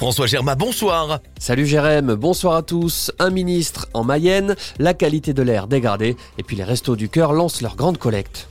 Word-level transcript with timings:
François 0.00 0.26
Germain, 0.26 0.56
bonsoir. 0.56 1.20
Salut 1.38 1.66
Jérém, 1.66 2.14
bonsoir 2.14 2.56
à 2.56 2.62
tous. 2.62 3.12
Un 3.18 3.28
ministre 3.28 3.86
en 3.92 4.02
Mayenne, 4.02 4.56
la 4.78 4.94
qualité 4.94 5.34
de 5.34 5.42
l'air 5.42 5.66
dégradée, 5.66 6.16
et 6.38 6.42
puis 6.42 6.56
les 6.56 6.64
Restos 6.64 6.96
du 6.96 7.10
Cœur 7.10 7.34
lancent 7.34 7.60
leur 7.60 7.76
grande 7.76 7.98
collecte. 7.98 8.48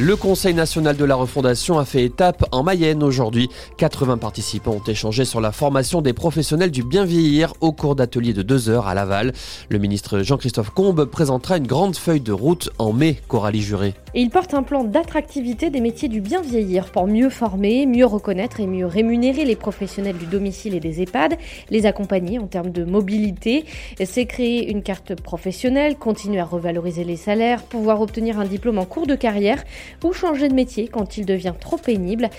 Le 0.00 0.14
Conseil 0.14 0.54
national 0.54 0.96
de 0.96 1.04
la 1.04 1.16
refondation 1.16 1.80
a 1.80 1.84
fait 1.84 2.04
étape 2.04 2.44
en 2.52 2.62
Mayenne 2.62 3.02
aujourd'hui. 3.02 3.48
80 3.78 4.18
participants 4.18 4.76
ont 4.76 4.88
échangé 4.88 5.24
sur 5.24 5.40
la 5.40 5.50
formation 5.50 6.02
des 6.02 6.12
professionnels 6.12 6.70
du 6.70 6.84
bien 6.84 7.04
vieillir 7.04 7.52
au 7.60 7.72
cours 7.72 7.96
d'ateliers 7.96 8.32
de 8.32 8.42
deux 8.42 8.68
heures 8.68 8.86
à 8.86 8.94
Laval. 8.94 9.32
Le 9.68 9.78
ministre 9.80 10.20
Jean-Christophe 10.20 10.70
Combe 10.70 11.04
présentera 11.06 11.56
une 11.56 11.66
grande 11.66 11.96
feuille 11.96 12.20
de 12.20 12.30
route 12.30 12.70
en 12.78 12.92
mai, 12.92 13.16
Coralie 13.26 13.60
Juré. 13.60 13.94
Et 14.14 14.20
il 14.20 14.30
porte 14.30 14.54
un 14.54 14.62
plan 14.62 14.84
d'attractivité 14.84 15.68
des 15.68 15.80
métiers 15.80 16.08
du 16.08 16.20
bien 16.20 16.42
vieillir 16.42 16.92
pour 16.92 17.08
mieux 17.08 17.28
former, 17.28 17.84
mieux 17.84 18.06
reconnaître 18.06 18.60
et 18.60 18.68
mieux 18.68 18.86
rémunérer 18.86 19.44
les 19.44 19.56
professionnels 19.56 20.16
du 20.16 20.26
domicile 20.26 20.76
et 20.76 20.80
des 20.80 21.02
EHPAD, 21.02 21.36
les 21.70 21.86
accompagner 21.86 22.38
en 22.38 22.46
termes 22.46 22.70
de 22.70 22.84
mobilité. 22.84 23.64
C'est 24.04 24.26
créer 24.26 24.70
une 24.70 24.84
carte 24.84 25.20
professionnelle, 25.20 25.96
continuer 25.96 26.38
à 26.38 26.44
revaloriser 26.44 27.02
les 27.02 27.16
salaires, 27.16 27.64
pouvoir 27.64 28.00
obtenir 28.00 28.38
un 28.38 28.44
diplôme 28.44 28.78
en 28.78 28.84
cours 28.84 29.08
de 29.08 29.16
carrière 29.16 29.64
ou 30.04 30.12
changer 30.12 30.48
de 30.48 30.54
métier 30.54 30.88
quand 30.88 31.16
il 31.16 31.26
devient 31.26 31.54
trop 31.58 31.76
pénible. 31.76 32.30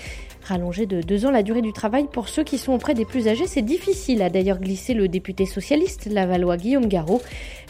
Rallonger 0.42 0.86
de 0.86 1.02
deux 1.02 1.26
ans 1.26 1.30
la 1.30 1.42
durée 1.42 1.60
du 1.60 1.72
travail 1.72 2.06
pour 2.10 2.28
ceux 2.28 2.42
qui 2.42 2.56
sont 2.56 2.72
auprès 2.72 2.94
des 2.94 3.04
plus 3.04 3.28
âgés, 3.28 3.46
c'est 3.46 3.62
difficile, 3.62 4.22
a 4.22 4.30
d'ailleurs 4.30 4.58
glissé 4.58 4.94
le 4.94 5.06
député 5.06 5.44
socialiste 5.44 6.06
lavallois 6.06 6.56
Guillaume 6.56 6.86
Garot. 6.86 7.20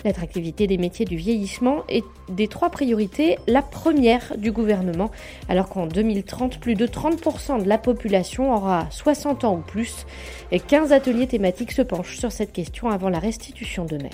L'attractivité 0.04 0.66
des 0.66 0.78
métiers 0.78 1.04
du 1.04 1.16
vieillissement 1.16 1.82
est 1.88 2.04
des 2.30 2.48
trois 2.48 2.70
priorités 2.70 3.38
la 3.46 3.60
première 3.60 4.36
du 4.38 4.52
gouvernement, 4.52 5.10
alors 5.48 5.68
qu'en 5.68 5.86
2030, 5.86 6.58
plus 6.58 6.74
de 6.74 6.86
30% 6.86 7.62
de 7.62 7.68
la 7.68 7.76
population 7.76 8.54
aura 8.54 8.86
60 8.90 9.44
ans 9.44 9.56
ou 9.56 9.60
plus. 9.60 10.06
Et 10.52 10.60
15 10.60 10.92
ateliers 10.92 11.26
thématiques 11.26 11.72
se 11.72 11.82
penchent 11.82 12.18
sur 12.18 12.32
cette 12.32 12.52
question 12.52 12.88
avant 12.88 13.10
la 13.10 13.18
restitution 13.18 13.84
de 13.84 13.96
mai. 13.96 14.10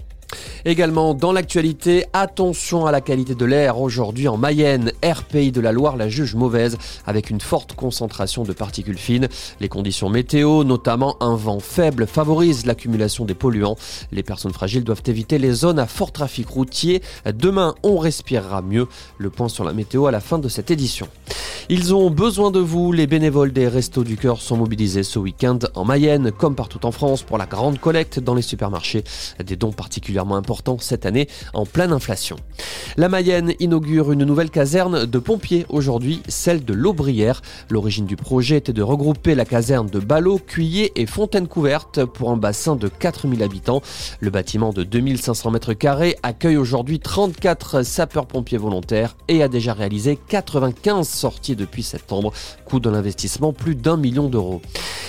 Également 0.69 1.15
dans 1.15 1.31
l'actualité, 1.31 2.07
attention 2.13 2.87
à 2.87 2.91
la 2.91 3.01
qualité 3.01 3.37
de 3.37 3.45
l'air 3.45 3.81
aujourd'hui 3.81 4.27
en 4.27 4.37
Mayenne. 4.37 4.91
Pays 5.31 5.53
de 5.53 5.61
la 5.61 5.71
Loire 5.71 5.97
la 5.97 6.09
juge 6.09 6.35
mauvaise 6.35 6.77
avec 7.07 7.31
une 7.31 7.41
forte 7.41 7.77
concentration 7.77 8.43
de 8.43 8.53
particules 8.53 8.99
fines. 8.99 9.29
Les 9.61 9.69
conditions 9.69 10.09
météo, 10.09 10.65
notamment 10.65 11.17
un 11.21 11.37
vent 11.37 11.61
faible, 11.61 12.09
favorisent 12.09 12.67
l'accumulation 12.67 13.25
des 13.25 13.35
polluants. 13.35 13.77
Les 14.11 14.25
personnes 14.25 14.53
fragiles 14.53 14.83
doivent 14.83 15.05
éviter 15.07 15.39
les 15.39 15.53
zones 15.53 15.79
à 15.79 15.87
fort 15.87 16.11
trafic 16.11 16.49
routier. 16.49 17.01
Demain, 17.33 17.77
on 17.85 17.97
respirera 17.97 18.61
mieux. 18.61 18.89
Le 19.19 19.31
point 19.31 19.49
sur 19.49 19.63
la 19.63 19.73
météo 19.73 20.07
à 20.07 20.11
la 20.11 20.21
fin 20.21 20.41
de 20.41 20.49
cette 20.49 20.73
édition. 20.73 21.07
Ils 21.69 21.93
ont 21.93 22.11
besoin 22.11 22.53
de 22.53 22.61
vous. 22.61 22.93
Les 22.93 23.09
bénévoles 23.09 23.53
des 23.53 23.67
Restos 23.67 24.05
du 24.05 24.17
Cœur 24.17 24.41
sont 24.41 24.57
mobilisés 24.57 25.03
ce 25.03 25.19
week-end 25.19 25.59
en 25.75 25.85
Mayenne, 25.85 26.31
comme 26.31 26.55
partout 26.55 26.87
en 26.87 26.93
France, 26.93 27.25
pour 27.25 27.39
la 27.39 27.47
grande 27.47 27.81
collecte 27.81 28.21
dans 28.21 28.37
les 28.37 28.43
supermarchés. 28.43 29.03
Des 29.45 29.57
dons 29.57 29.73
particulièrement 29.73 30.37
importants 30.37 30.79
cette 30.79 31.07
année 31.07 31.27
en 31.55 31.67
pleine 31.67 31.91
inflation. 31.91 32.37
La 32.97 33.09
Mayenne 33.09 33.53
inaugure 33.59 34.13
une 34.13 34.23
nouvelle 34.23 34.51
caserne 34.51 35.07
de 35.07 35.19
pompiers 35.19 35.67
aujourd'hui, 35.69 36.23
celle 36.29 36.65
de 36.65 36.73
l'Aubrière. 36.73 37.43
L'origine 37.69 38.07
du 38.07 38.15
projet 38.15 38.59
était 38.59 38.73
de 38.73 38.83
regrouper 38.83 39.35
la 39.35 39.45
caserne 39.45 39.89
de 39.89 39.99
Ballot, 39.99 40.39
Cuillé 40.39 40.93
et 40.95 41.07
Fontaine 41.07 41.49
Couverte 41.49 42.05
pour 42.05 42.31
un 42.31 42.37
bassin 42.37 42.77
de 42.77 42.87
4000 42.87 43.43
habitants. 43.43 43.83
Le 44.21 44.31
bâtiment 44.31 44.73
de 44.73 44.85
2500 44.85 45.51
mètres 45.51 45.73
carrés 45.73 46.17
accueille 46.23 46.59
aujourd'hui 46.59 47.01
34 47.01 47.83
sapeurs-pompiers 47.83 48.57
volontaires 48.57 49.17
et 49.27 49.43
a 49.43 49.49
déjà 49.49 49.73
réalisé 49.73 50.17
95 50.29 51.09
sorties 51.09 51.56
depuis 51.57 51.83
septembre. 51.83 52.33
Coût 52.65 52.81
de 52.81 52.91
l'investissement 52.91 53.53
plus 53.53 53.75
d'un 53.75 53.97
million 53.97 54.29
d'euros. 54.29 54.61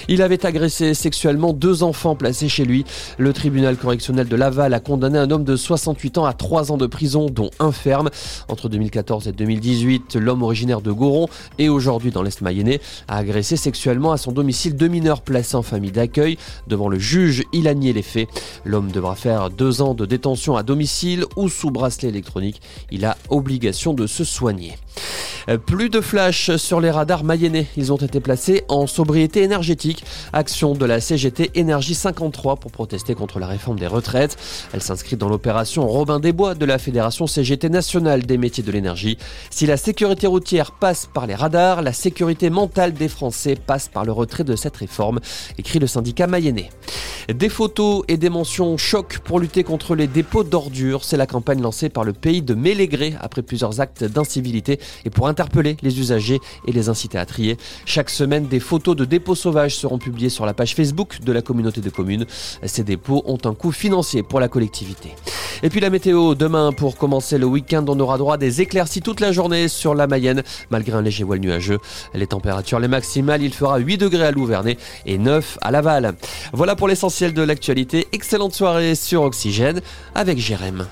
Il 0.08 0.22
avait 0.22 0.46
agressé 0.46 0.94
sexuellement 0.94 1.54
deux 1.54 1.84
enfants 1.84 2.16
placés 2.16 2.48
chez 2.48 2.64
lui. 2.64 2.86
Le 3.18 3.34
tribunal 3.34 3.76
correctionnel 3.78 4.28
de 4.28 4.36
Laval 4.36 4.74
a 4.74 4.80
condamné 4.80 5.20
un 5.20 5.30
homme 5.32 5.44
de 5.44 5.56
68 5.56 6.18
ans 6.18 6.26
à 6.26 6.34
3 6.34 6.72
ans 6.72 6.78
de 6.78 6.88
prison, 6.88 7.28
dont 7.28 7.50
un 7.60 7.72
ferme. 7.72 8.10
Entre 8.48 8.70
2014 8.70 9.28
et 9.28 9.32
2018, 9.34 10.16
l'homme 10.16 10.44
originaire 10.44 10.82
de 10.82 10.92
Goron 10.92 11.28
et 11.58 11.70
aujourd'hui 11.70 12.12
dans 12.12 12.24
l'Est 12.24 12.42
mayennais 12.42 12.80
a 13.08 13.18
agressé 13.18 13.58
sexuellement 13.58 14.12
à 14.12 14.18
son 14.18 14.32
domicile 14.32 14.76
deux 14.76 14.88
mineurs 14.88 15.22
placés 15.22 15.56
en 15.56 15.62
famille 15.62 15.92
d'accueil. 15.92 16.38
Devant 16.68 16.90
le 16.90 17.00
juge, 17.00 17.44
il 17.52 17.68
a 17.68 17.74
nié 17.74 17.92
les 17.92 18.02
faits. 18.02 18.30
L'homme 18.64 18.92
devra 18.92 19.16
faire 19.16 19.50
deux 19.50 19.82
ans 19.82 19.94
de 19.94 20.06
détention 20.06 20.56
à 20.56 20.64
domicile 20.64 21.26
ou 21.36 21.50
sous 21.50 21.72
bracelet 21.72 22.10
électronique. 22.10 22.62
Il 22.92 23.06
a 23.06 23.18
obligation 23.30 23.94
de 23.94 24.08
se 24.08 24.24
soigner. 24.24 24.76
Euh, 25.50 25.58
plus 25.58 25.90
de 25.90 26.02
flash 26.02 26.56
sur 26.58 26.82
les 26.82 26.92
radars 26.92 27.24
mayennais. 27.24 27.68
Ils 27.78 27.94
ont 27.94 27.98
été 27.98 28.20
placés 28.20 28.64
en 28.68 28.88
sobriété 28.88 29.44
énergétique. 29.44 30.04
Action 30.34 30.74
de 30.74 30.86
la 30.86 31.00
CGT 31.00 31.52
Énergie 31.56 31.96
53 31.96 32.58
pour 32.58 32.72
protester 32.72 33.16
contre 33.16 33.40
la 33.40 33.48
réforme 33.48 33.80
des 33.80 33.88
retraites. 33.88 34.38
Elle 34.74 34.82
s'inscrit 34.82 35.16
dans 35.16 35.30
l'opération 35.30 35.88
Robin 35.88 36.20
des 36.20 36.34
Bois 36.34 36.56
de 36.56 36.66
la 36.66 36.78
Fédération 36.78 37.28
CGT 37.28 37.70
nationale 37.70 38.26
des 38.26 38.38
métiers 38.38 38.64
de 38.64 38.72
l'énergie. 38.72 39.18
Si 39.50 39.66
la 39.66 39.78
sécurité 39.78 40.28
routière 40.28 40.72
passe 40.72 41.08
par 41.14 41.28
les 41.28 41.36
radars, 41.36 41.82
la 41.82 41.94
sécurité 41.94 42.50
mentale 42.50 42.94
des 42.94 43.08
Français 43.08 43.56
passe 43.56 43.88
par 43.88 44.06
le 44.06 44.12
retrait 44.12 44.44
de 44.44 44.56
cette 44.56 44.78
réforme, 44.78 45.20
écrit 45.58 45.80
le 45.80 45.88
syndicat 45.88 46.28
mayennais. 46.28 46.70
Des 47.34 47.50
photos 47.50 48.04
et 48.08 48.16
des 48.16 48.30
mentions 48.30 48.78
choc 48.78 49.20
pour 49.20 49.42
lutter 49.42 49.66
contre 49.66 49.96
les 49.96 50.08
dépôts 50.08 50.46
d'ordures. 50.46 51.04
C'est 51.04 51.18
la 51.18 51.28
campagne 51.28 51.62
lancée 51.62 51.90
par 51.90 52.06
le 52.06 52.14
pays 52.14 52.42
de 52.42 52.54
Mélégré 52.54 53.16
après 53.20 53.42
plusieurs 53.42 53.82
actes 53.82 54.06
d'incivilité 54.06 54.80
et 55.04 55.10
pour 55.10 55.28
interpeller 55.28 55.76
les 55.82 56.00
usagers 56.00 56.40
et 56.66 56.72
les 56.72 56.88
inciter 56.88 57.18
à 57.18 57.26
trier. 57.26 57.58
Chaque 57.86 58.10
semaine, 58.10 58.48
des 58.48 58.62
photos 58.62 58.96
de 58.96 59.04
dépôts 59.04 59.36
sauvages 59.36 59.76
seront 59.76 59.98
publiées 59.98 60.30
sur 60.30 60.46
la 60.46 60.54
page 60.54 60.74
Facebook 60.74 61.20
de 61.20 61.34
la 61.34 61.42
communauté 61.42 61.82
de 61.82 61.90
communes. 61.90 62.26
Ces 62.64 62.86
dépôts 62.86 63.24
ont 63.26 63.40
un 63.44 63.54
coût 63.54 63.74
financier 63.74 64.24
pour 64.24 64.40
la 64.40 64.48
collectivité. 64.48 65.14
Et 65.64 65.70
puis 65.70 65.80
la 65.80 65.90
météo, 65.90 66.36
demain 66.36 66.72
pour 66.72 66.98
commencer 66.98 67.38
le 67.38 67.46
week-end, 67.46 67.84
on 67.88 68.00
aura 68.00 68.18
droit 68.18 68.36
à 68.36 68.38
des 68.38 68.62
éclaircies 68.62 69.02
toute 69.02 69.20
la 69.20 69.32
journée 69.32 69.68
sur 69.68 69.96
la 69.96 70.08
Mayenne, 70.08 70.44
malgré 70.70 70.98
un 70.98 71.02
léger 71.02 71.24
voile 71.24 71.40
nuageux. 71.40 71.80
Les 72.14 72.28
températures, 72.28 72.80
les 72.80 72.88
maximales, 72.88 73.42
il 73.42 73.54
fera 73.54 73.78
8 73.78 73.98
degrés 73.98 74.26
à 74.26 74.32
Louvernay 74.32 74.78
et 75.06 75.18
9 75.18 75.58
à 75.62 75.72
Laval. 75.72 76.14
Voilà 76.54 76.76
pour 76.76 76.88
l'essentiel 76.88 77.34
de 77.34 77.42
l'actualité. 77.42 78.08
Excellente 78.12 78.54
soirée 78.54 78.96
sur 78.96 79.24
Oxygène 79.24 79.82
avec 80.16 80.38
Jérém. 80.38 80.86